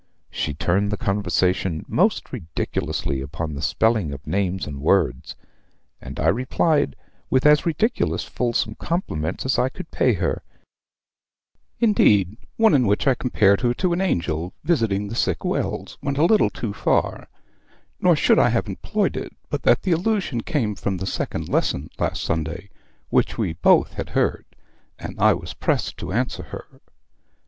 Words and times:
She 0.31 0.55
turned 0.55 0.91
the 0.91 0.97
conversation 0.97 1.85
most 1.87 2.33
ridiculously 2.33 3.21
upon 3.21 3.53
the 3.53 3.61
spelling 3.61 4.11
of 4.11 4.25
names 4.25 4.65
and 4.65 4.81
words; 4.81 5.35
and 6.01 6.19
I 6.19 6.27
replied 6.29 6.95
with 7.29 7.45
as 7.45 7.67
ridiculous 7.67 8.23
fulsome 8.23 8.73
compliments 8.73 9.45
as 9.45 9.59
I 9.59 9.69
could 9.69 9.91
pay 9.91 10.13
her: 10.13 10.41
indeed, 11.77 12.35
one 12.57 12.73
in 12.73 12.87
which 12.87 13.05
I 13.05 13.13
compared 13.13 13.61
her 13.61 13.75
to 13.75 13.93
an 13.93 14.01
angel 14.01 14.55
visiting 14.63 15.07
the 15.07 15.13
sick 15.13 15.45
wells, 15.45 15.99
went 16.01 16.17
a 16.17 16.25
little 16.25 16.49
too 16.49 16.73
far; 16.73 17.27
nor 17.99 18.15
should 18.15 18.39
I 18.39 18.49
have 18.49 18.67
employed 18.67 19.15
it, 19.15 19.33
but 19.51 19.61
that 19.61 19.83
the 19.83 19.91
allusion 19.91 20.41
came 20.41 20.73
from 20.73 20.97
the 20.97 21.05
Second 21.05 21.47
Lesson 21.47 21.91
last 21.99 22.23
Sunday, 22.23 22.71
which 23.09 23.37
we 23.37 23.53
both 23.53 23.93
had 23.93 24.09
heard, 24.17 24.45
and 24.97 25.19
I 25.19 25.35
was 25.35 25.53
pressed 25.53 25.97
to 25.97 26.11
answer 26.11 26.41
her. 26.41 26.81